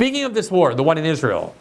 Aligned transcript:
Speaking 0.00 0.24
of 0.24 0.32
this 0.32 0.50
war, 0.50 0.72
the 0.74 0.82
one 0.82 0.96
in 0.96 1.04
Israel, 1.04 1.54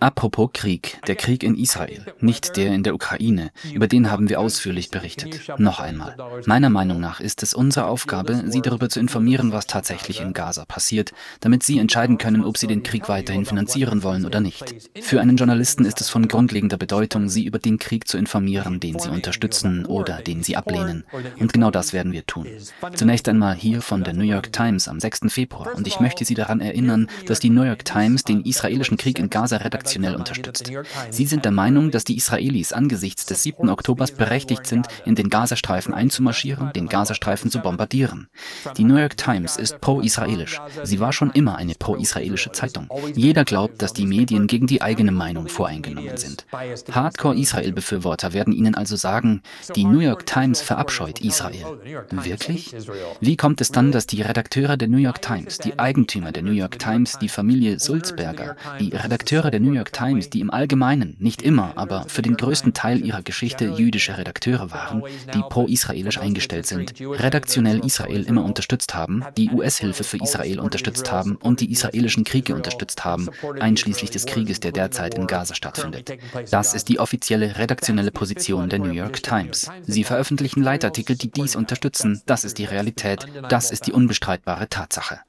Apropos 0.00 0.48
Krieg, 0.54 0.98
der 1.06 1.16
Krieg 1.16 1.42
in 1.42 1.54
Israel, 1.54 2.06
nicht 2.18 2.56
der 2.56 2.72
in 2.72 2.82
der 2.82 2.94
Ukraine, 2.94 3.50
über 3.74 3.86
den 3.86 4.10
haben 4.10 4.30
wir 4.30 4.40
ausführlich 4.40 4.90
berichtet. 4.90 5.38
Noch 5.58 5.78
einmal, 5.78 6.16
meiner 6.46 6.70
Meinung 6.70 6.98
nach 6.98 7.20
ist 7.20 7.42
es 7.42 7.52
unsere 7.52 7.88
Aufgabe, 7.88 8.44
Sie 8.46 8.62
darüber 8.62 8.88
zu 8.88 9.00
informieren, 9.00 9.52
was 9.52 9.66
tatsächlich 9.66 10.22
in 10.22 10.32
Gaza 10.32 10.64
passiert, 10.64 11.12
damit 11.40 11.62
Sie 11.62 11.78
entscheiden 11.78 12.16
können, 12.16 12.42
ob 12.42 12.56
Sie 12.56 12.66
den 12.66 12.84
Krieg 12.84 13.10
weiterhin 13.10 13.44
finanzieren 13.44 14.02
wollen 14.02 14.24
oder 14.24 14.40
nicht. 14.40 14.74
Für 15.02 15.20
einen 15.20 15.36
Journalisten 15.36 15.84
ist 15.84 16.00
es 16.00 16.08
von 16.08 16.28
grundlegender 16.28 16.78
Bedeutung, 16.78 17.28
Sie 17.28 17.44
über 17.44 17.58
den 17.58 17.78
Krieg 17.78 18.08
zu 18.08 18.16
informieren, 18.16 18.80
den 18.80 18.98
Sie 18.98 19.10
unterstützen 19.10 19.84
oder 19.84 20.22
den 20.22 20.42
Sie 20.42 20.56
ablehnen. 20.56 21.04
Und 21.38 21.52
genau 21.52 21.70
das 21.70 21.92
werden 21.92 22.12
wir 22.12 22.24
tun. 22.24 22.46
Zunächst 22.94 23.28
einmal 23.28 23.56
hier 23.56 23.82
von 23.82 24.04
der 24.04 24.14
New 24.14 24.24
York 24.24 24.54
Times 24.54 24.88
am 24.88 25.00
6. 25.00 25.20
Februar. 25.28 25.74
Und 25.74 25.86
ich 25.86 26.00
möchte 26.00 26.24
Sie 26.24 26.34
daran 26.34 26.62
erinnern, 26.62 27.08
dass 27.26 27.41
die 27.42 27.50
New 27.50 27.62
York 27.62 27.84
Times 27.84 28.24
den 28.24 28.42
israelischen 28.42 28.96
Krieg 28.96 29.18
in 29.18 29.30
Gaza 29.30 29.56
redaktionell 29.56 30.14
unterstützt. 30.14 30.70
Sie 31.10 31.26
sind 31.26 31.44
der 31.44 31.52
Meinung, 31.52 31.90
dass 31.90 32.04
die 32.04 32.16
Israelis 32.16 32.72
angesichts 32.72 33.26
des 33.26 33.42
7. 33.42 33.68
Oktobers 33.68 34.12
berechtigt 34.12 34.66
sind, 34.66 34.86
in 35.04 35.14
den 35.14 35.28
Gazastreifen 35.28 35.94
einzumarschieren, 35.94 36.72
den 36.72 36.88
Gazastreifen 36.88 37.50
zu 37.50 37.60
bombardieren. 37.60 38.28
Die 38.76 38.84
New 38.84 38.96
York 38.96 39.16
Times 39.16 39.56
ist 39.56 39.80
pro-israelisch. 39.80 40.60
Sie 40.84 41.00
war 41.00 41.12
schon 41.12 41.30
immer 41.30 41.56
eine 41.56 41.74
pro-israelische 41.74 42.52
Zeitung. 42.52 42.88
Jeder 43.14 43.44
glaubt, 43.44 43.82
dass 43.82 43.92
die 43.92 44.06
Medien 44.06 44.46
gegen 44.46 44.66
die 44.66 44.82
eigene 44.82 45.12
Meinung 45.12 45.48
voreingenommen 45.48 46.16
sind. 46.16 46.46
Hardcore-Israel-Befürworter 46.90 48.32
werden 48.32 48.52
Ihnen 48.52 48.74
also 48.74 48.96
sagen, 48.96 49.42
die 49.74 49.84
New 49.84 50.00
York 50.00 50.26
Times 50.26 50.60
verabscheut 50.60 51.20
Israel. 51.20 51.78
Wirklich? 52.10 52.74
Wie 53.20 53.36
kommt 53.36 53.60
es 53.60 53.72
dann, 53.72 53.92
dass 53.92 54.06
die 54.06 54.22
Redakteure 54.22 54.76
der 54.76 54.88
New 54.88 54.98
York 54.98 55.22
Times, 55.22 55.58
die 55.58 55.78
Eigentümer 55.78 56.32
der 56.32 56.42
New 56.42 56.52
York 56.52 56.78
Times, 56.78 57.18
die 57.18 57.28
Familie 57.32 57.80
Sulzberger, 57.80 58.56
die 58.78 58.94
Redakteure 58.94 59.50
der 59.50 59.60
New 59.60 59.72
York 59.72 59.92
Times, 59.92 60.30
die 60.30 60.40
im 60.40 60.50
Allgemeinen, 60.50 61.16
nicht 61.18 61.42
immer, 61.42 61.72
aber 61.76 62.04
für 62.06 62.22
den 62.22 62.36
größten 62.36 62.74
Teil 62.74 63.04
ihrer 63.04 63.22
Geschichte 63.22 63.64
jüdische 63.64 64.16
Redakteure 64.16 64.70
waren, 64.70 65.02
die 65.34 65.42
pro-israelisch 65.48 66.18
eingestellt 66.18 66.66
sind, 66.66 66.94
redaktionell 67.00 67.84
Israel 67.84 68.22
immer 68.22 68.44
unterstützt 68.44 68.94
haben, 68.94 69.24
die 69.36 69.50
US-Hilfe 69.50 70.04
für 70.04 70.18
Israel 70.18 70.60
unterstützt 70.60 71.10
haben 71.10 71.36
und 71.36 71.60
die 71.60 71.72
israelischen 71.72 72.24
Kriege 72.24 72.54
unterstützt 72.54 73.04
haben, 73.04 73.28
einschließlich 73.58 74.10
des 74.10 74.26
Krieges, 74.26 74.60
der 74.60 74.72
derzeit 74.72 75.14
in 75.14 75.26
Gaza 75.26 75.54
stattfindet. 75.54 76.12
Das 76.50 76.74
ist 76.74 76.88
die 76.88 77.00
offizielle 77.00 77.56
redaktionelle 77.58 78.10
Position 78.10 78.68
der 78.68 78.78
New 78.78 78.92
York 78.92 79.22
Times. 79.22 79.70
Sie 79.82 80.04
veröffentlichen 80.04 80.62
Leitartikel, 80.62 81.16
die 81.16 81.30
dies 81.30 81.56
unterstützen. 81.56 82.20
Das 82.26 82.44
ist 82.44 82.58
die 82.58 82.64
Realität. 82.64 83.26
Das 83.48 83.70
ist 83.70 83.86
die 83.86 83.92
unbestreitbare 83.92 84.68
Tatsache. 84.68 85.20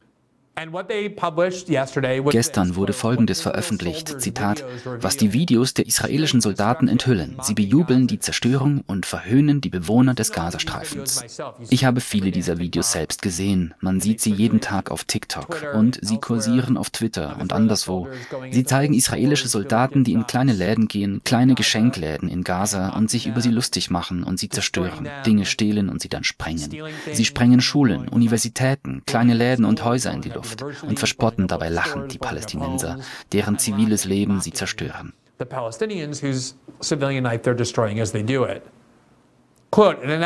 Gestern 2.29 2.75
wurde 2.75 2.93
Folgendes 2.93 3.41
veröffentlicht, 3.41 4.21
Zitat, 4.21 4.63
was 4.85 5.17
die 5.17 5.33
Videos 5.33 5.73
der 5.73 5.87
israelischen 5.87 6.41
Soldaten 6.41 6.87
enthüllen. 6.87 7.37
Sie 7.41 7.55
bejubeln 7.55 8.05
die 8.05 8.19
Zerstörung 8.19 8.83
und 8.85 9.07
verhöhnen 9.07 9.61
die 9.61 9.69
Bewohner 9.69 10.13
des 10.13 10.31
Gazastreifens. 10.31 11.25
Ich 11.69 11.85
habe 11.85 12.01
viele 12.01 12.29
dieser 12.29 12.59
Videos 12.59 12.91
selbst 12.91 13.23
gesehen. 13.23 13.73
Man 13.79 13.99
sieht 13.99 14.21
sie 14.21 14.31
jeden 14.31 14.61
Tag 14.61 14.91
auf 14.91 15.05
TikTok 15.05 15.73
und 15.73 15.97
sie 16.03 16.17
kursieren 16.17 16.77
auf 16.77 16.91
Twitter 16.91 17.37
und 17.39 17.51
anderswo. 17.51 18.07
Sie 18.51 18.63
zeigen 18.63 18.93
israelische 18.93 19.47
Soldaten, 19.47 20.03
die 20.03 20.13
in 20.13 20.27
kleine 20.27 20.53
Läden 20.53 20.87
gehen, 20.87 21.21
kleine 21.23 21.55
Geschenkläden 21.55 22.29
in 22.29 22.43
Gaza 22.43 22.89
und 22.89 23.09
sich 23.09 23.25
über 23.25 23.41
sie 23.41 23.49
lustig 23.49 23.89
machen 23.89 24.23
und 24.23 24.37
sie 24.37 24.49
zerstören, 24.49 25.09
Dinge 25.25 25.45
stehlen 25.45 25.89
und 25.89 25.99
sie 25.99 26.09
dann 26.09 26.23
sprengen. 26.23 26.75
Sie 27.11 27.25
sprengen 27.25 27.59
Schulen, 27.59 28.07
Universitäten, 28.07 29.01
kleine 29.07 29.33
Läden 29.33 29.65
und 29.65 29.83
Häuser 29.83 30.13
in 30.13 30.21
die 30.21 30.29
Luft. 30.29 30.42
Luft 30.43 30.83
und 30.83 30.99
verspotten 30.99 31.47
dabei 31.47 31.69
lachend 31.69 32.13
die 32.13 32.17
Palästinenser, 32.17 32.99
deren 33.31 33.57
ziviles 33.57 34.05
Leben 34.05 34.41
sie 34.41 34.51
zerstören. 34.51 35.13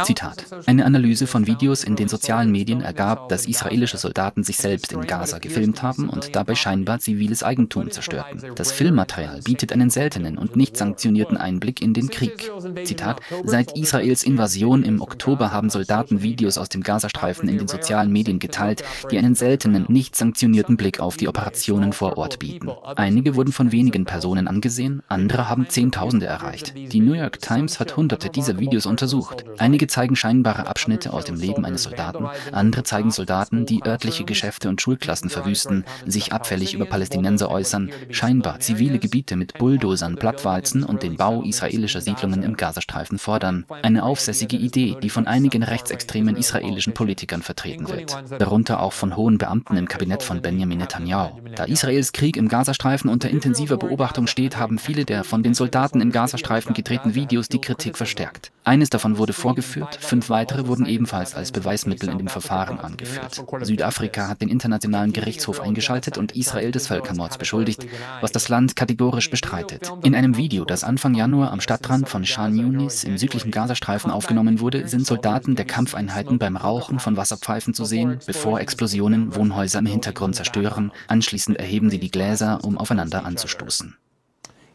Zitat. 0.04 0.46
Eine 0.66 0.84
Analyse 0.84 1.26
von 1.26 1.48
Videos 1.48 1.86
in 1.86 1.96
den 1.96 2.10
sozialen 2.10 2.52
Medien 2.52 2.82
ergab, 2.82 3.30
dass 3.30 3.46
israelische 3.46 3.98
Soldaten 3.98 4.44
sich 4.44 4.58
selbst 4.58 4.92
in 4.92 5.08
Gaza 5.08 5.40
gefilmt 5.40 5.82
haben 5.82 6.10
und 6.10 6.36
dabei 6.36 6.54
scheinbar 6.54 7.00
ziviles 7.00 7.44
Eigentum 7.44 7.90
zerstörten. 7.90 8.42
Das 8.56 8.74
Filmmaterial 8.74 9.42
bietet 9.44 9.72
einen 9.72 9.90
seltenen 9.90 10.38
und 10.38 10.58
nicht 10.58 10.76
sanktionierten 10.76 11.38
Einblick 11.38 11.82
in 11.82 11.94
den 11.94 12.10
Krieg. 12.10 12.52
Zitat. 12.84 13.22
Seit 13.46 13.78
Israels 13.78 14.24
Invasion 14.24 14.84
im 14.84 15.02
Oktober 15.02 15.54
haben 15.54 15.70
Soldaten 15.70 16.22
Videos 16.22 16.58
aus 16.58 16.68
dem 16.68 16.84
Gazastreifen 16.84 17.48
in 17.48 17.58
den 17.58 17.70
sozialen 17.70 18.12
Medien 18.12 18.40
geteilt, 18.40 18.84
die 19.12 19.18
einen 19.18 19.36
seltenen, 19.36 19.86
nicht 19.88 20.18
sanktionierten 20.18 20.76
Blick 20.76 21.00
auf 21.00 21.16
die 21.16 21.30
Operationen 21.30 21.94
vor 21.94 22.18
Ort 22.18 22.40
bieten. 22.40 22.70
Einige 22.98 23.36
wurden 23.36 23.54
von 23.54 23.72
wenigen 23.72 24.04
Personen 24.04 24.50
angesehen, 24.50 25.04
andere 25.08 25.48
haben 25.48 25.70
Zehntausende 25.70 26.26
erreicht. 26.26 26.74
Die 26.76 27.00
New 27.00 27.14
York 27.14 27.40
Times 27.40 27.80
hat 27.80 27.96
hunderte 27.96 28.30
dieser 28.30 28.60
Videos 28.60 28.86
untersucht 28.86 29.37
gemacht. 29.44 29.62
Einige 29.62 29.88
zeigen 29.88 30.16
scheinbare 30.16 30.68
Abschnitte 30.68 31.14
aus 31.14 31.26
dem 31.26 31.36
Leben 31.36 31.66
eines 31.66 31.84
Soldaten, 31.84 32.28
andere 32.52 32.84
zeigen 32.84 33.12
Soldaten, 33.12 33.66
die 33.66 33.84
örtliche 33.86 34.24
Geschäfte 34.24 34.70
und 34.70 34.82
Schulklassen 34.82 35.30
verwüsten, 35.30 35.86
sich 36.06 36.34
abfällig 36.34 36.74
über 36.74 36.86
Palästinenser 36.86 37.50
äußern, 37.50 37.92
scheinbar 38.10 38.60
zivile 38.60 39.00
Gebiete 39.00 39.36
mit 39.36 39.58
Bulldozern 39.58 40.16
plattwalzen 40.16 40.84
und 40.84 41.04
den 41.04 41.18
Bau 41.18 41.42
israelischer 41.42 42.02
Siedlungen 42.02 42.44
im 42.44 42.56
Gazastreifen 42.56 43.20
fordern. 43.20 43.66
Eine 43.84 44.04
aufsässige 44.04 44.58
Idee, 44.58 44.98
die 45.02 45.10
von 45.10 45.28
einigen 45.28 45.64
rechtsextremen 45.64 46.36
israelischen 46.36 46.94
Politikern 46.94 47.42
vertreten 47.42 47.90
wird, 47.90 48.18
darunter 48.40 48.82
auch 48.82 48.94
von 48.94 49.16
hohen 49.16 49.38
Beamten 49.38 49.78
im 49.78 49.88
Kabinett 49.88 50.24
von 50.24 50.42
Benjamin 50.42 50.80
Netanyahu. 50.80 51.40
Da 51.56 51.66
Israels 51.66 52.12
Krieg 52.12 52.38
im 52.38 52.48
Gazastreifen 52.48 53.10
unter 53.10 53.30
intensiver 53.30 53.78
Beobachtung 53.78 54.28
steht, 54.28 54.58
haben 54.58 54.78
viele 54.78 55.06
der 55.06 55.24
von 55.24 55.44
den 55.44 55.54
Soldaten 55.54 56.02
im 56.02 56.12
Gazastreifen 56.12 56.74
gedrehten 56.74 57.16
Videos 57.16 57.50
die 57.50 57.62
Kritik 57.62 57.98
verstärkt. 57.98 58.52
Eines 58.68 58.90
davon 58.90 59.18
wurde 59.18 59.32
vorgeführt, 59.32 59.98
fünf 60.02 60.30
weitere 60.30 60.68
wurden 60.68 60.86
ebenfalls 60.86 61.36
als 61.36 61.54
Beweismittel 61.54 62.10
in 62.10 62.18
dem 62.18 62.28
Verfahren 62.28 62.82
angeführt. 62.82 63.42
Südafrika 63.62 64.28
hat 64.28 64.42
den 64.42 64.50
Internationalen 64.50 65.14
Gerichtshof 65.14 65.62
eingeschaltet 65.62 66.18
und 66.18 66.36
Israel 66.36 66.72
des 66.72 66.88
Völkermords 66.88 67.38
beschuldigt, 67.38 67.88
was 68.20 68.34
das 68.34 68.50
Land 68.50 68.76
kategorisch 68.76 69.30
bestreitet. 69.30 69.94
In 70.04 70.14
einem 70.16 70.36
Video, 70.36 70.66
das 70.66 70.84
Anfang 70.84 71.16
Januar 71.16 71.52
am 71.52 71.62
Stadtrand 71.62 72.10
von 72.10 72.26
Shan 72.26 72.58
Yunis 72.58 73.06
im 73.06 73.18
südlichen 73.18 73.52
Gazastreifen 73.52 74.12
aufgenommen 74.12 74.60
wurde, 74.60 74.86
sind 74.90 75.08
Soldaten 75.08 75.56
der 75.56 75.64
Kampfeinheiten 75.64 76.38
beim 76.38 76.58
Rauchen 76.58 77.00
von 77.00 77.16
Wasserpfeifen 77.16 77.74
zu 77.74 77.86
sehen, 77.86 78.20
bevor 78.26 78.60
Explosionen 78.60 79.34
Wohnhäuser 79.34 79.80
im 79.80 79.86
Hintergrund 79.86 80.36
zerstören. 80.36 80.92
Anschließend 81.08 81.56
erheben 81.56 81.90
sie 81.90 82.00
die 82.00 82.12
Gläser, 82.12 82.60
um 82.66 82.78
aufeinander 82.78 83.26
anzustoßen. 83.26 83.96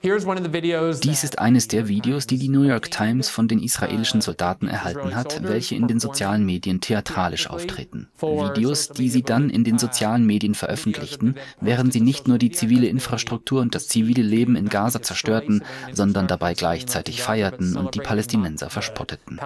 Dies 0.04 1.24
ist 1.24 1.38
eines 1.38 1.68
der 1.68 1.86
Videos, 1.86 2.26
die 2.26 2.36
die 2.36 2.48
New 2.48 2.62
York 2.62 2.90
Times 2.90 3.28
von 3.28 3.46
den 3.46 3.62
israelischen 3.62 4.20
Soldaten 4.20 4.66
erhalten 4.66 5.14
hat, 5.14 5.44
welche 5.44 5.76
in 5.76 5.86
den 5.86 6.00
sozialen 6.00 6.44
Medien 6.44 6.80
theatralisch 6.80 7.48
auftreten. 7.48 8.08
Videos, 8.20 8.88
die 8.88 9.08
sie 9.08 9.22
dann 9.22 9.48
in 9.48 9.62
den 9.62 9.78
sozialen 9.78 10.26
Medien 10.26 10.56
veröffentlichten, 10.56 11.36
während 11.60 11.92
sie 11.92 12.00
nicht 12.00 12.26
nur 12.26 12.38
die 12.38 12.50
zivile 12.50 12.88
Infrastruktur 12.88 13.60
und 13.60 13.76
das 13.76 13.86
zivile 13.86 14.22
Leben 14.22 14.56
in 14.56 14.68
Gaza 14.68 15.02
zerstörten, 15.02 15.62
sondern 15.92 16.26
dabei 16.26 16.54
gleichzeitig 16.54 17.22
feierten 17.22 17.76
und 17.76 17.94
die 17.94 18.00
Palästinenser 18.00 18.70
verspotteten. 18.70 19.38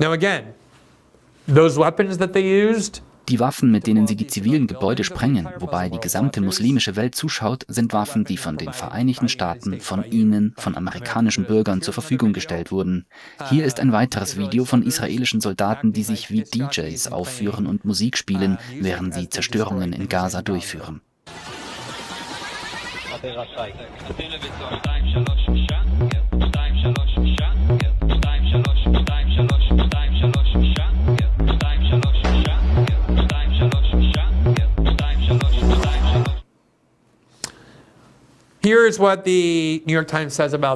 Now 0.00 0.12
again, 0.12 0.54
those 1.48 1.76
weapons 1.76 2.18
that 2.18 2.32
they 2.32 2.70
used 2.70 3.02
die 3.28 3.40
Waffen, 3.40 3.72
mit 3.72 3.88
denen 3.88 4.06
sie 4.06 4.14
die 4.14 4.28
zivilen 4.28 4.68
Gebäude 4.68 5.02
sprengen, 5.02 5.48
wobei 5.58 5.88
die 5.88 5.98
gesamte 5.98 6.40
muslimische 6.40 6.94
Welt 6.94 7.16
zuschaut, 7.16 7.64
sind 7.66 7.92
Waffen, 7.92 8.24
die 8.24 8.36
von 8.36 8.56
den 8.56 8.72
Vereinigten 8.72 9.28
Staaten, 9.28 9.80
von 9.80 10.04
ihnen, 10.04 10.54
von 10.56 10.76
amerikanischen 10.76 11.44
Bürgern 11.44 11.82
zur 11.82 11.94
Verfügung 11.94 12.32
gestellt 12.32 12.70
wurden. 12.70 13.06
Hier 13.50 13.64
ist 13.64 13.80
ein 13.80 13.92
weiteres 13.92 14.38
Video 14.38 14.64
von 14.64 14.82
israelischen 14.82 15.40
Soldaten, 15.40 15.92
die 15.92 16.04
sich 16.04 16.30
wie 16.30 16.42
DJs 16.42 17.10
aufführen 17.10 17.66
und 17.66 17.84
Musik 17.84 18.16
spielen, 18.16 18.58
während 18.80 19.14
sie 19.14 19.28
Zerstörungen 19.28 19.92
in 19.92 20.08
Gaza 20.08 20.42
durchführen. 20.42 21.00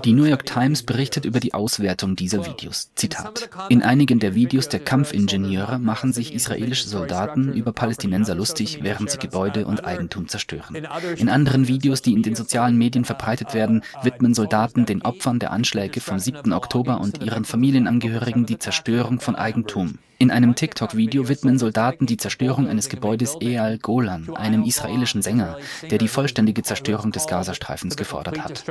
Die 0.01 0.13
New 0.15 0.25
York 0.25 0.47
Times 0.47 0.83
berichtet 0.83 1.27
über 1.27 1.41
die 1.41 1.53
Auswertung 1.53 2.17
dieser 2.17 2.47
Videos. 2.47 2.91
Zitat. 2.95 3.51
In 3.69 3.83
einigen 3.83 4.19
der 4.19 4.35
Videos 4.35 4.71
der 4.71 4.81
Kampfingenieure 4.81 5.79
machen 5.79 6.15
sich 6.15 6.33
israelische 6.33 6.89
Soldaten 6.89 7.53
über 7.53 7.75
Palästinenser 7.75 8.35
lustig, 8.35 8.79
während 8.81 9.11
sie 9.11 9.19
Gebäude 9.19 9.67
und 9.67 9.85
Eigentum 9.85 10.27
zerstören. 10.27 10.75
In 11.19 11.29
anderen 11.29 11.69
Videos, 11.69 12.01
die 12.01 12.15
in 12.15 12.23
den 12.23 12.35
sozialen 12.35 12.79
Medien 12.79 13.05
verbreitet 13.05 13.53
werden, 13.53 13.83
widmen 14.03 14.33
Soldaten 14.33 14.87
den 14.87 15.03
Opfern 15.03 15.39
der 15.39 15.51
Anschläge 15.51 16.01
vom 16.01 16.19
7. 16.19 16.51
Oktober 16.55 16.99
und 16.99 17.23
ihren 17.23 17.45
Familienangehörigen 17.45 18.47
die 18.47 18.59
Zerstörung 18.59 19.21
von 19.21 19.37
Eigentum. 19.37 19.99
In 20.23 20.31
einem 20.31 20.55
TikTok-Video 20.55 21.29
widmen 21.29 21.59
Soldaten 21.59 22.07
die 22.07 22.17
Zerstörung 22.17 22.69
eines 22.69 22.89
Gebäudes 22.89 23.37
Eyal 23.41 23.79
Golan, 23.79 24.33
einem 24.37 24.63
israelischen 24.63 25.21
Sänger, 25.21 25.59
der 25.91 25.99
die 25.99 26.07
vollständige 26.07 26.63
Zerstörung 26.63 27.11
des 27.11 27.27
Gazastreifens 27.27 27.97
gefordert 27.97 28.39
hat. 28.39 28.63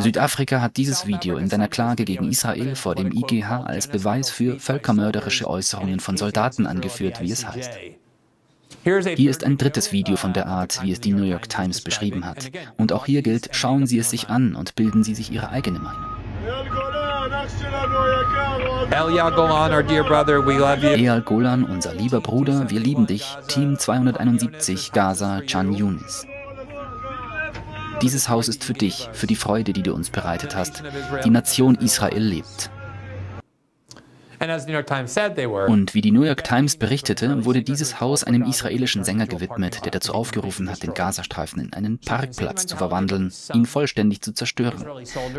Südafrika 0.00 0.60
hat 0.60 0.76
dieses 0.76 1.06
Video 1.06 1.36
in 1.36 1.48
seiner 1.48 1.68
Klage 1.68 2.04
gegen 2.04 2.28
Israel 2.28 2.74
vor 2.74 2.96
dem 2.96 3.12
IGH 3.12 3.62
als 3.62 3.86
Beweis 3.86 4.28
für 4.28 4.58
völkermörderische 4.58 5.48
Äußerungen 5.48 6.00
von 6.00 6.16
Soldaten 6.16 6.66
angeführt, 6.66 7.20
wie 7.20 7.30
es 7.30 7.46
heißt. 7.46 7.70
Hier 8.82 9.30
ist 9.30 9.44
ein 9.44 9.56
drittes 9.56 9.92
Video 9.92 10.16
von 10.16 10.32
der 10.32 10.48
Art, 10.48 10.82
wie 10.82 10.90
es 10.90 11.00
die 11.00 11.12
New 11.12 11.22
York 11.22 11.48
Times 11.48 11.80
beschrieben 11.80 12.24
hat. 12.24 12.50
Und 12.76 12.92
auch 12.92 13.06
hier 13.06 13.22
gilt, 13.22 13.50
schauen 13.52 13.86
Sie 13.86 14.00
es 14.00 14.10
sich 14.10 14.30
an 14.30 14.56
und 14.56 14.74
bilden 14.74 15.04
Sie 15.04 15.14
sich 15.14 15.30
Ihre 15.30 15.50
eigene 15.50 15.78
Meinung. 15.78 16.97
Eyal 18.90 19.30
Golan, 19.34 19.72
our 19.72 19.82
dear 19.82 20.02
brother, 20.04 20.40
we 20.40 20.58
love 20.58 20.82
you. 20.82 20.90
Eyal 20.90 21.20
Golan, 21.20 21.64
unser 21.64 21.94
lieber 21.94 22.20
Bruder, 22.20 22.70
wir 22.70 22.80
lieben 22.80 23.06
dich. 23.06 23.36
Team 23.48 23.78
271, 23.78 24.92
Gaza, 24.92 25.42
Chan 25.46 25.72
Yunis. 25.72 26.26
Dieses 28.00 28.28
Haus 28.28 28.48
ist 28.48 28.64
für 28.64 28.74
dich, 28.74 29.08
für 29.12 29.26
die 29.26 29.34
Freude, 29.34 29.72
die 29.72 29.82
du 29.82 29.92
uns 29.92 30.10
bereitet 30.10 30.54
hast. 30.56 30.82
Die 31.24 31.30
Nation 31.30 31.74
Israel 31.74 32.22
lebt. 32.22 32.70
Und 34.40 35.94
wie 35.94 36.00
die 36.00 36.12
New 36.12 36.22
York 36.22 36.44
Times 36.44 36.76
berichtete, 36.76 37.44
wurde 37.44 37.62
dieses 37.62 38.00
Haus 38.00 38.22
einem 38.22 38.44
israelischen 38.44 39.02
Sänger 39.02 39.26
gewidmet, 39.26 39.84
der 39.84 39.90
dazu 39.90 40.14
aufgerufen 40.14 40.70
hat, 40.70 40.82
den 40.82 40.94
Gazastreifen 40.94 41.60
in 41.60 41.72
einen 41.72 41.98
Parkplatz 41.98 42.66
zu 42.66 42.76
verwandeln, 42.76 43.32
ihn 43.52 43.66
vollständig 43.66 44.20
zu 44.20 44.32
zerstören. 44.32 44.84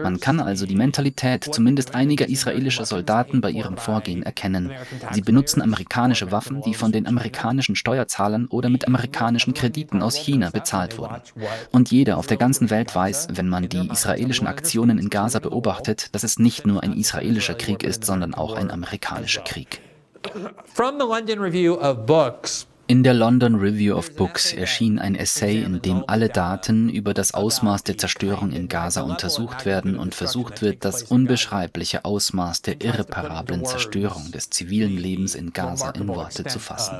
Man 0.04 0.20
kann 0.20 0.42
also 0.42 0.66
die 0.66 0.76
Mentalität 0.76 1.48
zumindest 1.50 1.96
einiger 1.96 2.28
israelischer 2.28 2.86
Soldaten 2.86 3.40
bei 3.40 3.52
ihrem 3.52 3.78
Vorgehen 3.78 4.24
erkennen. 4.24 4.72
Sie 5.14 5.22
benutzen 5.22 5.62
amerikanische 5.62 6.32
Waffen, 6.32 6.62
die 6.62 6.74
von 6.74 6.92
den 6.92 7.08
amerikanischen 7.08 7.76
Steuerzahlern 7.76 8.48
oder 8.48 8.70
mit 8.70 8.86
amerikanischen 8.88 9.54
Krediten 9.54 10.02
aus 10.02 10.16
China 10.16 10.50
bezahlt 10.50 10.98
wurden. 10.98 11.22
Und 11.72 11.92
jeder 11.92 12.18
auf 12.18 12.28
der 12.28 12.38
ganzen 12.38 12.70
Welt 12.70 12.94
weiß, 12.94 13.30
wenn 13.32 13.48
man 13.48 13.70
die 13.70 13.88
israelischen 13.88 14.48
Aktionen 14.48 14.98
in 14.98 15.10
Gaza 15.10 15.40
beobachtet, 15.40 16.14
dass 16.14 16.24
es 16.24 16.38
nicht 16.38 16.68
nur 16.68 16.84
ein 16.84 16.94
israelischer 16.94 17.54
Krieg 17.54 17.84
ist, 17.84 18.04
sondern 18.04 18.34
auch 18.34 18.56
ein 18.56 18.70
amerikanischer 18.72 18.89
amerikanische 18.90 19.42
Krieg. 19.42 19.82
In 22.88 23.04
der 23.04 23.14
London 23.14 23.56
Review 23.56 23.96
of 23.96 24.16
Books 24.16 24.52
erschien 24.52 24.98
ein 24.98 25.14
Essay, 25.14 25.62
in 25.62 25.80
dem 25.80 26.04
alle 26.08 26.28
Daten 26.28 26.90
über 26.90 27.14
das 27.14 27.36
Ausmaß 27.36 27.84
der 27.84 28.00
Zerstörung 28.00 28.52
in 28.52 28.68
Gaza 28.68 29.02
untersucht 29.02 29.66
werden 29.68 29.96
und 29.96 30.16
versucht 30.16 30.64
wird, 30.64 30.84
das 30.84 31.04
unbeschreibliche 31.04 32.04
Ausmaß 32.04 32.64
der 32.64 32.82
irreparablen 32.82 33.64
Zerstörung 33.64 34.32
des 34.32 34.50
zivilen 34.50 34.98
Lebens 34.98 35.36
in 35.36 35.54
Gaza 35.54 35.92
in 35.92 36.08
Worte 36.08 36.46
zu 36.46 36.58
fassen 36.58 36.98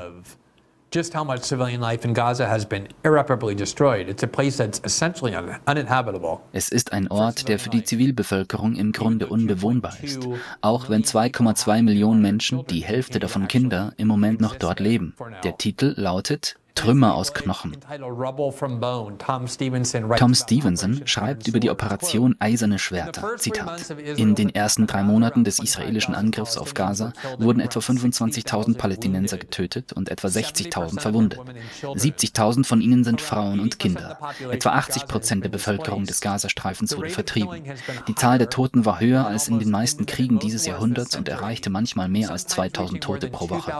just 0.90 1.14
how 1.14 1.24
much 1.24 1.42
civilian 1.42 1.80
life 1.80 2.04
in 2.04 2.14
Gaza 2.14 2.46
has 2.48 2.64
been 2.64 2.88
irreparably 3.04 3.54
destroyed. 3.54 4.08
It's 4.08 4.22
a 4.22 4.26
place 4.26 4.56
that's 4.56 4.80
essentially 4.84 5.34
uninhabitable. 5.66 6.40
Es 6.52 6.68
ist 6.68 6.92
ein 6.92 7.08
Ort, 7.08 7.48
der 7.48 7.58
für 7.58 7.70
die 7.70 7.84
Zivilbevölkerung 7.84 8.74
im 8.74 8.92
Grunde 8.92 9.26
unbewohnbar 9.26 9.96
ist, 10.02 10.26
auch 10.60 10.88
wenn 10.88 11.02
2,2 11.02 11.82
Millionen 11.82 12.20
Menschen, 12.20 12.66
die 12.66 12.80
Hälfte 12.80 13.20
davon 13.20 13.48
Kinder, 13.48 13.92
im 13.96 14.08
Moment 14.08 14.40
noch 14.40 14.56
dort 14.56 14.80
leben. 14.80 15.14
Der 15.44 15.56
Titel 15.56 15.94
lautet 15.96 16.56
Trümmer 16.80 17.14
aus 17.14 17.34
Knochen. 17.34 17.76
Tom 20.16 20.34
Stevenson 20.34 21.02
schreibt 21.04 21.46
über 21.46 21.60
die 21.60 21.68
Operation 21.68 22.36
Eiserne 22.38 22.78
Schwerter. 22.78 23.36
Zitat. 23.36 23.90
In 24.16 24.34
den 24.34 24.48
ersten 24.54 24.86
drei 24.86 25.02
Monaten 25.02 25.44
des 25.44 25.58
israelischen 25.58 26.14
Angriffs 26.14 26.56
auf 26.56 26.72
Gaza 26.72 27.12
wurden 27.38 27.60
etwa 27.60 27.80
25.000 27.80 28.78
Palästinenser 28.78 29.36
getötet 29.36 29.92
und 29.92 30.08
etwa 30.08 30.28
60.000 30.28 31.00
verwundet. 31.00 31.40
70.000 31.82 32.64
von 32.64 32.80
ihnen 32.80 33.04
sind 33.04 33.20
Frauen 33.20 33.60
und 33.60 33.78
Kinder. 33.78 34.18
Etwa 34.50 34.70
80 34.70 35.06
Prozent 35.06 35.44
der 35.44 35.50
Bevölkerung 35.50 36.06
des 36.06 36.22
Gazastreifens 36.22 36.96
wurde 36.96 37.10
vertrieben. 37.10 37.60
Die 38.08 38.14
Zahl 38.14 38.38
der 38.38 38.48
Toten 38.48 38.86
war 38.86 39.00
höher 39.00 39.26
als 39.26 39.48
in 39.48 39.58
den 39.58 39.70
meisten 39.70 40.06
Kriegen 40.06 40.38
dieses 40.38 40.64
Jahrhunderts 40.64 41.14
und 41.14 41.28
erreichte 41.28 41.68
manchmal 41.68 42.08
mehr 42.08 42.30
als 42.30 42.46
2000 42.46 43.02
Tote 43.02 43.28
pro 43.28 43.50
Woche. 43.50 43.70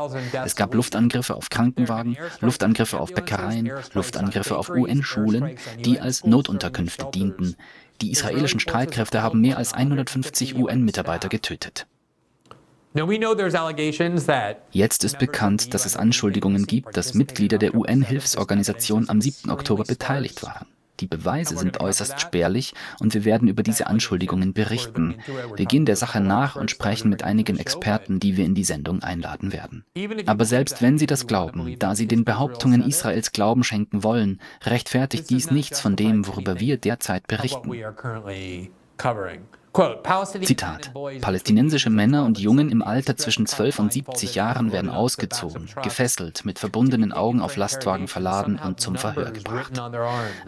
Es 0.45 0.55
gab 0.55 0.75
Luftangriffe 0.75 1.35
auf 1.35 1.49
Krankenwagen, 1.49 2.19
Luftangriffe 2.43 2.90
Luftangriffe 2.91 3.01
auf 3.01 3.15
Bäckereien, 3.15 3.73
Luftangriffe 3.95 4.57
auf 4.57 4.69
UN-Schulen, 4.71 5.57
die 5.79 6.01
als 6.01 6.25
Notunterkünfte 6.25 7.07
dienten. 7.15 7.57
Die 8.01 8.11
israelischen 8.11 8.61
Streitkräfte 8.61 9.23
haben 9.23 9.41
mehr 9.41 9.59
als 9.59 9.75
150 9.75 10.57
UN-Mitarbeiter 10.57 11.29
getötet. 11.29 11.87
Jetzt 14.73 15.05
ist 15.05 15.19
bekannt, 15.19 15.75
dass 15.75 15.87
es 15.87 15.97
Anschuldigungen 15.97 16.67
gibt, 16.67 16.97
dass 16.97 17.15
Mitglieder 17.15 17.59
der 17.59 17.75
UN-Hilfsorganisation 17.75 19.09
am 19.09 19.21
7. 19.21 19.51
Oktober 19.51 19.85
beteiligt 19.85 20.43
waren. 20.43 20.67
Die 21.01 21.07
Beweise 21.07 21.57
sind 21.57 21.81
äußerst 21.81 22.21
spärlich 22.21 22.75
und 23.01 23.15
wir 23.15 23.25
werden 23.25 23.49
über 23.49 23.63
diese 23.63 23.87
Anschuldigungen 23.87 24.53
berichten. 24.53 25.17
Wir 25.57 25.67
gehen 25.67 25.87
der 25.87 25.97
Sache 25.97 26.21
nach 26.21 26.57
und 26.57 26.71
sprechen 26.71 27.09
mit 27.09 27.23
einigen 27.23 27.59
Experten, 27.59 28.21
die 28.21 28.37
wir 28.37 28.45
in 28.45 28.55
die 28.55 28.65
Sendung 28.65 29.03
einladen 29.03 29.53
werden. 29.53 29.85
Aber 30.27 30.45
selbst 30.45 30.83
wenn 30.83 30.99
Sie 30.99 31.07
das 31.07 31.27
glauben, 31.27 31.77
da 31.79 31.95
Sie 31.95 32.07
den 32.07 32.25
Behauptungen 32.25 32.83
Israels 32.83 33.33
Glauben 33.33 33.65
schenken 33.65 34.03
wollen, 34.03 34.41
rechtfertigt 34.65 35.31
dies 35.31 35.51
nichts 35.51 35.81
von 35.81 35.97
dem, 35.97 36.27
worüber 36.27 36.61
wir 36.61 36.77
derzeit 36.77 37.27
berichten. 37.27 37.71
Zitat. 39.73 40.93
Palästinensische 41.21 41.91
Männer 41.91 42.25
und 42.25 42.41
Jungen 42.41 42.71
im 42.71 42.83
Alter 42.83 43.17
zwischen 43.17 43.47
12 43.47 43.79
und 43.79 43.93
70 43.93 44.35
Jahren 44.35 44.73
werden 44.73 44.91
ausgezogen, 44.91 45.69
gefesselt, 45.83 46.45
mit 46.45 46.59
verbundenen 46.59 47.13
Augen 47.13 47.41
auf 47.41 47.57
Lastwagen 47.57 48.09
verladen 48.09 48.59
und 48.59 48.81
zum 48.81 48.97
Verhör 48.97 49.31
gebracht. 49.31 49.81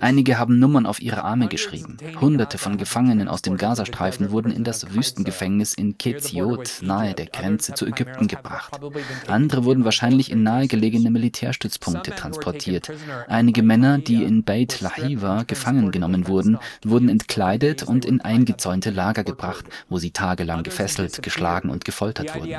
Einige 0.01 0.39
haben 0.39 0.59
Nummern 0.59 0.87
auf 0.87 1.01
ihre 1.01 1.23
Arme 1.23 1.47
geschrieben. 1.47 1.99
Hunderte 2.21 2.59
von 2.59 2.79
Gefangenen 2.79 3.29
aus 3.29 3.43
dem 3.43 3.57
Gazastreifen 3.57 4.33
wurden 4.33 4.51
in 4.51 4.65
das 4.65 4.93
Wüstengefängnis 4.93 5.75
in 5.75 5.97
Ketziot 5.99 6.81
nahe 6.83 7.15
der 7.15 7.27
Grenze 7.27 7.75
zu 7.75 7.87
Ägypten 7.87 8.27
gebracht. 8.27 8.81
Andere 9.29 9.65
wurden 9.65 9.85
wahrscheinlich 9.85 10.33
in 10.33 10.43
nahegelegene 10.43 11.11
Militärstützpunkte 11.11 12.11
transportiert. 12.11 12.91
Einige 13.29 13.63
Männer, 13.63 13.99
die 13.99 14.25
in 14.25 14.43
Beit 14.43 14.81
Lahiva 14.81 15.45
gefangen 15.45 15.93
genommen 15.93 16.27
wurden, 16.27 16.59
wurden 16.85 17.09
entkleidet 17.09 17.85
und 17.85 18.05
in 18.05 18.21
eingezäunte 18.21 18.91
Lager 18.91 19.12
Lager 19.13 19.25
gebracht, 19.25 19.67
wo 19.91 19.99
sie 19.99 20.11
tagelang 20.11 20.63
gefesselt, 20.63 21.23
geschlagen 21.23 21.69
und 21.69 21.85
gefoltert 21.85 22.35
wurden. 22.35 22.55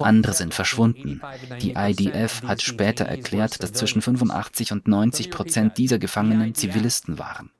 Andere 0.00 0.32
sind 0.32 0.52
verschwunden. 0.52 1.20
Die 1.60 1.74
IDF 1.76 2.42
hat 2.42 2.62
später 2.62 3.04
erklärt, 3.04 3.62
dass 3.62 3.72
zwischen 3.72 4.02
85 4.02 4.72
und 4.72 4.88
90 4.88 5.30
Prozent 5.30 5.78
dieser 5.78 6.00
Gefangenen 6.00 6.54
Zivilisten 6.54 7.18
waren. 7.20 7.50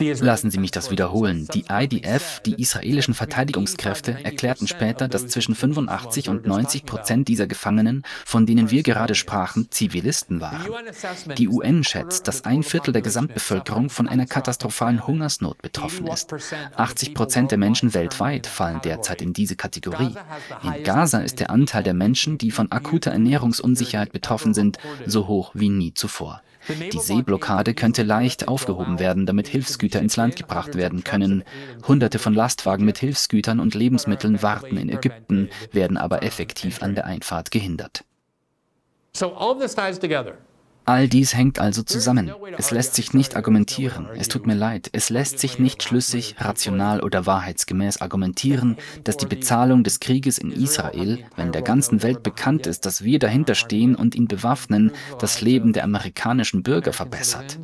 Lassen 0.00 0.50
Sie 0.50 0.58
mich 0.58 0.70
das 0.70 0.90
wiederholen. 0.90 1.48
Die 1.54 1.64
IDF, 1.70 2.40
die 2.40 2.60
israelischen 2.60 3.14
Verteidigungskräfte, 3.14 4.24
erklärten 4.24 4.66
später, 4.66 5.08
dass 5.08 5.28
zwischen 5.28 5.54
85 5.54 6.28
und 6.28 6.46
90 6.46 6.84
Prozent 6.84 7.28
dieser 7.28 7.46
Gefangenen, 7.46 8.02
von 8.24 8.46
denen 8.46 8.70
wir 8.70 8.82
gerade 8.82 9.14
sprachen, 9.14 9.68
Zivilisten 9.70 10.40
waren. 10.40 10.66
Die 11.36 11.48
UN 11.48 11.84
schätzt, 11.84 12.28
dass 12.28 12.44
ein 12.44 12.62
Viertel 12.62 12.92
der 12.92 13.02
Gesamtbevölkerung 13.02 13.90
von 13.90 14.08
einer 14.08 14.26
katastrophalen 14.26 15.06
Hungersnot 15.06 15.60
betroffen 15.62 16.06
ist. 16.06 16.34
80 16.76 17.14
Prozent 17.14 17.50
der 17.50 17.58
Menschen 17.58 17.94
weltweit 17.94 18.46
fallen 18.46 18.80
derzeit 18.82 19.22
in 19.22 19.32
diese 19.32 19.56
Kategorie. 19.56 20.14
In 20.62 20.82
Gaza 20.82 21.18
ist 21.18 21.40
der 21.40 21.50
Anteil 21.50 21.82
der 21.82 21.94
Menschen, 21.94 22.38
die 22.38 22.50
von 22.50 22.70
akuter 22.72 23.10
Ernährungsunsicherheit 23.10 24.12
betroffen 24.12 24.54
sind, 24.54 24.78
so 25.06 25.28
hoch 25.28 25.50
wie 25.54 25.68
nie 25.68 25.94
zuvor. 25.94 26.42
Die 26.70 26.98
Seeblockade 26.98 27.74
könnte 27.74 28.02
leicht 28.02 28.48
aufgehoben 28.48 28.98
werden, 28.98 29.26
damit 29.26 29.48
Hilfsgüter 29.48 30.00
ins 30.00 30.16
Land 30.16 30.36
gebracht 30.36 30.74
werden 30.74 31.04
können. 31.04 31.44
Hunderte 31.86 32.18
von 32.18 32.34
Lastwagen 32.34 32.84
mit 32.84 32.98
Hilfsgütern 32.98 33.60
und 33.60 33.74
Lebensmitteln 33.74 34.42
warten 34.42 34.76
in 34.76 34.88
Ägypten, 34.88 35.50
werden 35.72 35.96
aber 35.96 36.22
effektiv 36.22 36.82
an 36.82 36.94
der 36.94 37.06
Einfahrt 37.06 37.50
gehindert. 37.50 38.04
All 39.20 39.56
dies 40.98 41.34
hängt 41.34 41.58
also 41.58 41.82
zusammen. 41.82 42.32
Es 42.58 42.70
lässt 42.70 42.94
sich 42.94 43.14
nicht 43.14 43.36
argumentieren. 43.36 44.08
Es 44.16 44.28
tut 44.28 44.46
mir 44.46 44.54
leid. 44.54 44.88
Es 44.92 45.10
lässt 45.10 45.38
sich 45.38 45.58
nicht 45.58 45.82
schlüssig, 45.82 46.36
rational 46.38 47.00
oder 47.00 47.26
wahrheitsgemäß 47.26 48.00
argumentieren, 48.00 48.76
dass 49.04 49.16
die 49.16 49.26
Bezahlung 49.26 49.84
des 49.84 50.00
Krieges 50.00 50.38
in 50.38 50.50
Israel, 50.50 51.18
wenn 51.36 51.52
der 51.52 51.62
ganzen 51.62 52.02
Welt 52.02 52.22
bekannt 52.22 52.66
ist, 52.66 52.86
dass 52.86 53.04
wir 53.04 53.18
dahinter 53.18 53.54
stehen 53.54 53.94
und 53.94 54.14
ihn 54.14 54.26
bewaffnen, 54.28 54.92
das 55.18 55.40
Leben 55.40 55.72
der 55.72 55.84
amerikanischen 55.84 56.62
Bürger 56.62 56.92
verbessert. 56.92 57.58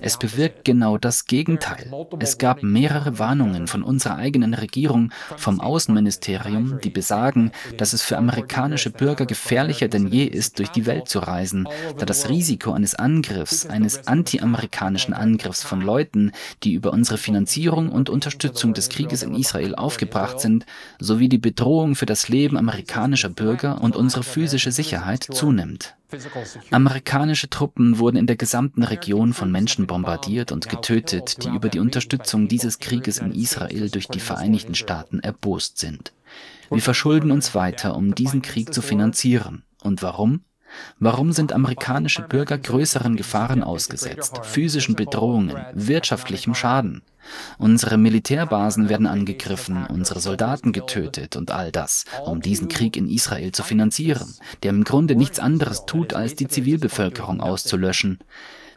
Es 0.00 0.18
bewirkt 0.18 0.64
genau 0.64 0.98
das 0.98 1.26
Gegenteil. 1.26 1.90
Es 2.18 2.38
gab 2.38 2.62
mehrere 2.62 3.18
Warnungen 3.18 3.66
von 3.66 3.82
unserer 3.82 4.16
eigenen 4.16 4.54
Regierung, 4.54 5.12
vom 5.36 5.60
Außenministerium, 5.60 6.80
die 6.82 6.90
besagen, 6.90 7.52
dass 7.76 7.92
es 7.92 8.02
für 8.02 8.18
amerikanische 8.18 8.90
Bürger 8.90 9.26
gefährlicher 9.26 9.88
denn 9.88 10.06
je 10.06 10.24
ist, 10.24 10.58
durch 10.58 10.70
die 10.70 10.86
Welt 10.86 11.08
zu 11.08 11.18
reisen, 11.18 11.68
da 11.96 12.04
das 12.04 12.28
Risiko 12.28 12.65
eines 12.72 12.94
Angriffs, 12.94 13.66
eines 13.66 14.06
anti-amerikanischen 14.06 15.14
Angriffs 15.14 15.62
von 15.62 15.80
Leuten, 15.80 16.32
die 16.62 16.74
über 16.74 16.92
unsere 16.92 17.18
Finanzierung 17.18 17.90
und 17.90 18.10
Unterstützung 18.10 18.74
des 18.74 18.88
Krieges 18.88 19.22
in 19.22 19.34
Israel 19.34 19.74
aufgebracht 19.74 20.40
sind, 20.40 20.66
sowie 20.98 21.28
die 21.28 21.38
Bedrohung 21.38 21.94
für 21.94 22.06
das 22.06 22.28
Leben 22.28 22.56
amerikanischer 22.56 23.28
Bürger 23.28 23.80
und 23.80 23.96
unsere 23.96 24.22
physische 24.22 24.72
Sicherheit 24.72 25.26
zunimmt. 25.30 25.96
Amerikanische 26.70 27.50
Truppen 27.50 27.98
wurden 27.98 28.16
in 28.16 28.26
der 28.26 28.36
gesamten 28.36 28.84
Region 28.84 29.32
von 29.32 29.50
Menschen 29.50 29.86
bombardiert 29.86 30.52
und 30.52 30.68
getötet, 30.68 31.42
die 31.42 31.48
über 31.48 31.68
die 31.68 31.80
Unterstützung 31.80 32.46
dieses 32.46 32.78
Krieges 32.78 33.18
in 33.18 33.32
Israel 33.32 33.90
durch 33.90 34.06
die 34.06 34.20
Vereinigten 34.20 34.74
Staaten 34.74 35.18
erbost 35.18 35.78
sind. 35.78 36.12
Wir 36.70 36.82
verschulden 36.82 37.30
uns 37.30 37.54
weiter, 37.54 37.96
um 37.96 38.14
diesen 38.14 38.42
Krieg 38.42 38.72
zu 38.72 38.82
finanzieren. 38.82 39.62
Und 39.82 40.02
warum? 40.02 40.40
Warum 40.98 41.32
sind 41.32 41.52
amerikanische 41.52 42.22
Bürger 42.22 42.58
größeren 42.58 43.16
Gefahren 43.16 43.62
ausgesetzt, 43.62 44.40
physischen 44.42 44.94
Bedrohungen, 44.94 45.56
wirtschaftlichem 45.74 46.54
Schaden? 46.54 47.02
Unsere 47.58 47.98
Militärbasen 47.98 48.88
werden 48.88 49.06
angegriffen, 49.06 49.86
unsere 49.86 50.20
Soldaten 50.20 50.72
getötet 50.72 51.36
und 51.36 51.50
all 51.50 51.72
das, 51.72 52.04
um 52.24 52.40
diesen 52.40 52.68
Krieg 52.68 52.96
in 52.96 53.08
Israel 53.08 53.52
zu 53.52 53.62
finanzieren, 53.62 54.34
der 54.62 54.70
im 54.70 54.84
Grunde 54.84 55.16
nichts 55.16 55.38
anderes 55.38 55.86
tut, 55.86 56.14
als 56.14 56.34
die 56.34 56.48
Zivilbevölkerung 56.48 57.40
auszulöschen. 57.40 58.18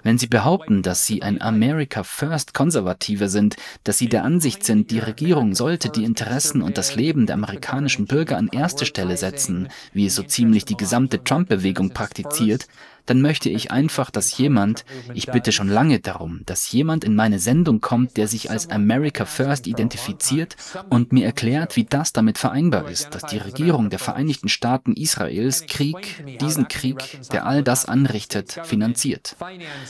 Wenn 0.01 0.17
Sie 0.17 0.27
behaupten, 0.27 0.81
dass 0.81 1.05
Sie 1.05 1.23
ein 1.23 1.41
America 1.41 2.03
First 2.03 2.53
Konservativer 2.53 3.27
sind, 3.27 3.57
dass 3.83 3.97
Sie 3.97 4.07
der 4.07 4.23
Ansicht 4.23 4.63
sind, 4.63 4.91
die 4.91 4.99
Regierung 4.99 5.55
sollte 5.55 5.89
die 5.89 6.05
Interessen 6.05 6.61
und 6.61 6.77
das 6.77 6.95
Leben 6.95 7.25
der 7.25 7.35
amerikanischen 7.35 8.05
Bürger 8.05 8.37
an 8.37 8.49
erste 8.51 8.85
Stelle 8.85 9.17
setzen, 9.17 9.67
wie 9.91 10.05
es 10.05 10.15
so 10.15 10.23
ziemlich 10.23 10.63
die 10.65 10.77
gesamte 10.77 11.23
Trump-Bewegung 11.23 11.91
praktiziert, 11.91 12.67
dann 13.05 13.21
möchte 13.21 13.49
ich 13.49 13.71
einfach, 13.71 14.11
dass 14.11 14.37
jemand, 14.37 14.85
ich 15.13 15.27
bitte 15.27 15.51
schon 15.51 15.69
lange 15.69 15.99
darum, 15.99 16.41
dass 16.45 16.71
jemand 16.71 17.03
in 17.03 17.15
meine 17.15 17.39
Sendung 17.39 17.81
kommt, 17.81 18.17
der 18.17 18.27
sich 18.27 18.51
als 18.51 18.69
America 18.69 19.25
First 19.25 19.67
identifiziert 19.67 20.55
und 20.89 21.11
mir 21.11 21.25
erklärt, 21.25 21.75
wie 21.75 21.85
das 21.85 22.13
damit 22.13 22.37
vereinbar 22.37 22.89
ist, 22.89 23.15
dass 23.15 23.23
die 23.25 23.37
Regierung 23.37 23.89
der 23.89 23.99
Vereinigten 23.99 24.49
Staaten 24.49 24.93
Israels 24.93 25.65
Krieg, 25.67 26.23
diesen 26.39 26.67
Krieg, 26.67 27.19
der 27.31 27.45
all 27.45 27.63
das 27.63 27.85
anrichtet, 27.85 28.59
finanziert. 28.63 29.35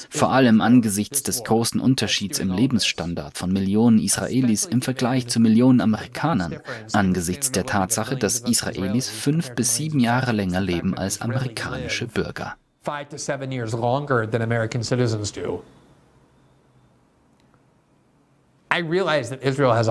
Vor 0.09 0.31
allem 0.31 0.61
angesichts 0.61 1.23
des 1.23 1.43
großen 1.43 1.79
Unterschieds 1.79 2.39
im 2.39 2.51
Lebensstandard 2.51 3.37
von 3.37 3.51
Millionen 3.51 3.99
Israelis 3.99 4.65
im 4.65 4.81
Vergleich 4.81 5.27
zu 5.27 5.39
Millionen 5.39 5.81
Amerikanern, 5.81 6.57
angesichts 6.93 7.51
der 7.51 7.65
Tatsache, 7.65 8.15
dass 8.15 8.41
Israelis 8.41 9.09
fünf 9.09 9.55
bis 9.55 9.75
sieben 9.75 9.99
Jahre 9.99 10.31
länger 10.31 10.61
leben 10.61 10.97
als 10.97 11.21
amerikanische 11.21 12.07
Bürger. 12.07 12.58
Five 12.81 13.09
to 13.09 13.17
seven 13.17 13.51
years 13.51 13.73
longer 13.73 14.25
than 14.25 14.41
American 14.41 14.83
citizens 14.83 15.31
do. 15.31 15.63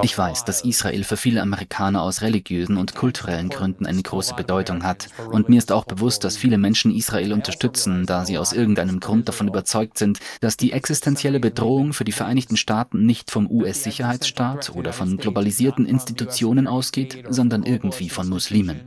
Ich 0.02 0.18
weiß, 0.18 0.44
dass 0.44 0.64
Israel 0.64 1.04
für 1.04 1.16
viele 1.16 1.42
Amerikaner 1.42 2.02
aus 2.02 2.22
religiösen 2.22 2.76
und 2.76 2.94
kulturellen 2.94 3.48
Gründen 3.48 3.86
eine 3.86 4.02
große 4.02 4.34
Bedeutung 4.34 4.82
hat. 4.82 5.08
Und 5.30 5.48
mir 5.48 5.58
ist 5.58 5.72
auch 5.72 5.84
bewusst, 5.84 6.24
dass 6.24 6.36
viele 6.36 6.58
Menschen 6.58 6.94
Israel 6.94 7.32
unterstützen, 7.32 8.06
da 8.06 8.24
sie 8.24 8.38
aus 8.38 8.52
irgendeinem 8.52 9.00
Grund 9.00 9.28
davon 9.28 9.48
überzeugt 9.48 9.98
sind, 9.98 10.20
dass 10.40 10.56
die 10.56 10.72
existenzielle 10.72 11.40
Bedrohung 11.40 11.92
für 11.92 12.04
die 12.04 12.12
Vereinigten 12.12 12.56
Staaten 12.56 13.04
nicht 13.04 13.30
vom 13.30 13.50
US-Sicherheitsstaat 13.50 14.70
oder 14.74 14.92
von 14.92 15.16
globalisierten 15.16 15.86
Institutionen 15.86 16.66
ausgeht, 16.66 17.24
sondern 17.28 17.62
irgendwie 17.62 18.08
von 18.08 18.28
Muslimen. 18.28 18.80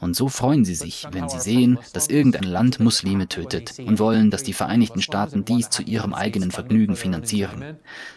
Und 0.00 0.16
so 0.16 0.28
freuen 0.28 0.64
sie 0.64 0.74
sich, 0.74 1.06
wenn 1.12 1.28
sie 1.28 1.40
sehen, 1.40 1.78
dass 1.92 2.08
irgendein 2.08 2.44
Land 2.44 2.80
Muslime 2.80 3.28
tötet 3.28 3.78
und 3.78 3.98
wollen, 3.98 4.30
dass 4.30 4.42
die 4.42 4.52
Vereinigten 4.52 5.02
Staaten 5.02 5.44
dies 5.44 5.70
zu 5.70 5.82
ihrem 5.82 6.14
eigenen 6.14 6.50
Vergnügen 6.50 6.96
finanzieren. 6.96 7.76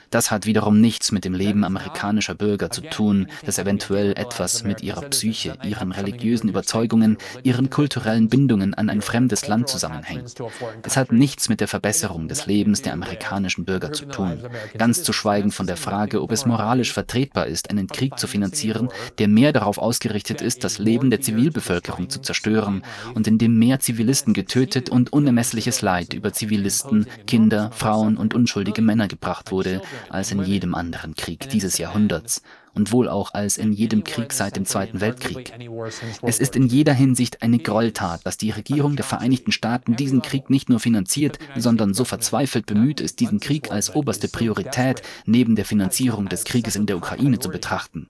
Das 0.09 0.31
hat 0.31 0.45
wiederum 0.45 0.79
nichts 0.79 1.11
mit 1.11 1.25
dem 1.27 1.33
Leben 1.33 1.65
amerikanischer 1.65 2.35
Bürger 2.35 2.69
zu 2.71 2.81
tun, 2.81 3.27
das 3.45 3.59
eventuell 3.59 4.13
etwas 4.13 4.63
mit 4.63 4.81
ihrer 4.81 5.01
Psyche, 5.01 5.57
ihren 5.61 5.91
religiösen 5.91 6.47
Überzeugungen, 6.47 7.17
ihren 7.43 7.69
kulturellen 7.69 8.29
Bindungen 8.29 8.73
an 8.73 8.89
ein 8.89 9.01
fremdes 9.01 9.45
Land 9.47 9.67
zusammenhängt. 9.67 10.35
Es 10.83 10.95
hat 10.95 11.11
nichts 11.11 11.49
mit 11.49 11.59
der 11.59 11.67
Verbesserung 11.67 12.29
des 12.29 12.45
Lebens 12.45 12.81
der 12.81 12.93
amerikanischen 12.93 13.65
Bürger 13.65 13.91
zu 13.91 14.05
tun, 14.05 14.39
ganz 14.77 15.03
zu 15.03 15.11
schweigen 15.11 15.51
von 15.51 15.67
der 15.67 15.75
Frage, 15.75 16.21
ob 16.21 16.31
es 16.31 16.45
moralisch 16.45 16.93
vertretbar 16.93 17.47
ist, 17.47 17.69
einen 17.69 17.87
Krieg 17.87 18.17
zu 18.17 18.27
finanzieren, 18.27 18.87
der 19.17 19.27
mehr 19.27 19.51
darauf 19.51 19.79
ausgerichtet 19.79 20.41
ist, 20.41 20.63
das 20.63 20.79
Leben 20.79 21.09
der 21.09 21.19
Zivilbevölkerung 21.19 22.09
zu 22.09 22.21
zerstören 22.21 22.83
und 23.15 23.27
in 23.27 23.37
dem 23.37 23.59
mehr 23.59 23.81
Zivilisten 23.81 24.33
getötet 24.33 24.89
und 24.89 25.11
unermessliches 25.11 25.81
Leid 25.81 26.13
über 26.13 26.31
Zivilisten, 26.31 27.05
Kinder, 27.25 27.69
Frauen 27.73 28.15
und 28.15 28.33
unschuldige 28.33 28.81
Männer 28.81 29.09
gebracht 29.09 29.51
wurde, 29.51 29.81
als 30.09 30.31
in 30.31 30.41
jedem 30.43 30.73
anderen 30.73 31.16
Krieg 31.17 31.49
dieses 31.49 31.77
Jahrhunderts 31.77 32.41
und 32.73 32.91
wohl 32.91 33.09
auch 33.09 33.33
als 33.33 33.57
in 33.57 33.73
jedem 33.73 34.03
Krieg 34.03 34.31
seit 34.31 34.55
dem 34.55 34.65
Zweiten 34.65 35.01
Weltkrieg. 35.01 35.51
Es 36.21 36.39
ist 36.39 36.55
in 36.55 36.67
jeder 36.67 36.93
Hinsicht 36.93 37.41
eine 37.41 37.57
Gräueltat, 37.57 38.25
dass 38.25 38.37
die 38.37 38.51
Regierung 38.51 38.95
der 38.95 39.05
Vereinigten 39.05 39.51
Staaten 39.51 39.95
diesen 39.95 40.21
Krieg 40.21 40.49
nicht 40.49 40.69
nur 40.69 40.79
finanziert, 40.79 41.39
sondern 41.55 41.93
so 41.93 42.05
verzweifelt 42.05 42.67
bemüht 42.67 43.01
ist, 43.01 43.19
diesen 43.19 43.39
Krieg 43.39 43.71
als 43.71 43.93
oberste 43.95 44.27
Priorität 44.27 45.01
neben 45.25 45.55
der 45.55 45.65
Finanzierung 45.65 46.29
des 46.29 46.43
Krieges 46.45 46.75
in 46.75 46.85
der 46.85 46.97
Ukraine 46.97 47.39
zu 47.39 47.49
betrachten. 47.49 48.09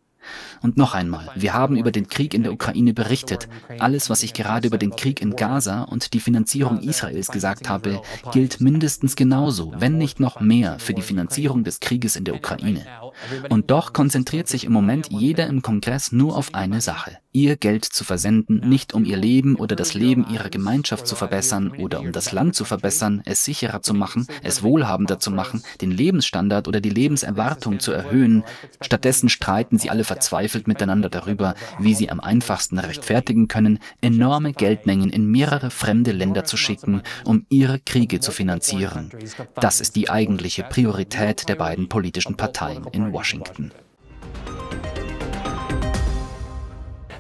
Und 0.61 0.77
noch 0.77 0.93
einmal, 0.93 1.29
wir 1.35 1.53
haben 1.53 1.77
über 1.77 1.91
den 1.91 2.07
Krieg 2.07 2.33
in 2.33 2.43
der 2.43 2.53
Ukraine 2.53 2.93
berichtet. 2.93 3.47
Alles, 3.79 4.09
was 4.09 4.23
ich 4.23 4.33
gerade 4.33 4.67
über 4.67 4.77
den 4.77 4.95
Krieg 4.95 5.21
in 5.21 5.35
Gaza 5.35 5.83
und 5.83 6.13
die 6.13 6.19
Finanzierung 6.19 6.79
Israels 6.79 7.27
gesagt 7.29 7.69
habe, 7.69 8.01
gilt 8.31 8.61
mindestens 8.61 9.15
genauso, 9.15 9.73
wenn 9.77 9.97
nicht 9.97 10.19
noch 10.19 10.39
mehr, 10.39 10.79
für 10.79 10.93
die 10.93 11.01
Finanzierung 11.01 11.63
des 11.63 11.79
Krieges 11.79 12.15
in 12.15 12.23
der 12.23 12.35
Ukraine. 12.35 12.85
Und 13.49 13.71
doch 13.71 13.93
konzentriert 13.93 14.47
sich 14.47 14.63
im 14.65 14.73
Moment 14.73 15.07
jeder 15.11 15.47
im 15.47 15.61
Kongress 15.61 16.11
nur 16.11 16.35
auf 16.35 16.53
eine 16.53 16.81
Sache 16.81 17.17
ihr 17.37 17.55
Geld 17.55 17.85
zu 17.85 18.03
versenden, 18.03 18.67
nicht 18.67 18.95
um 18.95 19.05
ihr 19.05 19.15
Leben 19.15 19.57
oder 19.57 19.75
das 19.75 19.93
Leben 19.93 20.25
ihrer 20.27 20.49
Gemeinschaft 20.49 21.05
zu 21.05 21.15
verbessern 21.15 21.71
oder 21.77 21.99
um 21.99 22.11
das 22.11 22.31
Land 22.31 22.55
zu 22.55 22.65
verbessern, 22.65 23.21
es 23.25 23.45
sicherer 23.45 23.83
zu 23.83 23.93
machen, 23.93 24.25
es 24.41 24.63
wohlhabender 24.63 25.19
zu 25.19 25.29
machen, 25.29 25.61
den 25.81 25.91
Lebensstandard 25.91 26.67
oder 26.67 26.81
die 26.81 26.89
Lebenserwartung 26.89 27.79
zu 27.79 27.91
erhöhen. 27.91 28.43
Stattdessen 28.81 29.29
streiten 29.29 29.77
sie 29.77 29.91
alle 29.91 30.03
verzweifelt 30.17 30.67
miteinander 30.67 31.09
darüber, 31.09 31.53
wie 31.77 31.93
sie 31.93 32.09
am 32.09 32.19
einfachsten 32.19 32.79
rechtfertigen 32.79 33.47
können, 33.47 33.77
enorme 34.01 34.51
Geldmengen 34.51 35.11
in 35.11 35.29
mehrere 35.29 35.69
fremde 35.69 36.11
Länder 36.11 36.43
zu 36.43 36.57
schicken, 36.57 37.03
um 37.23 37.45
ihre 37.49 37.79
Kriege 37.79 38.19
zu 38.19 38.31
finanzieren. 38.31 39.11
Das 39.55 39.79
ist 39.79 39.95
die 39.95 40.09
eigentliche 40.09 40.63
Priorität 40.63 41.47
der 41.47 41.55
beiden 41.55 41.87
politischen 41.87 42.35
Parteien 42.35 42.87
in 42.91 43.13
Washington. 43.13 43.71